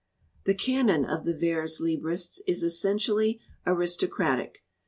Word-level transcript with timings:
"The 0.45 0.55
canon 0.55 1.05
of 1.05 1.25
the 1.25 1.37
vers 1.37 1.79
Ubristes 1.79 2.41
is 2.47 2.63
essentially 2.63 3.39
aristocratic. 3.67 4.63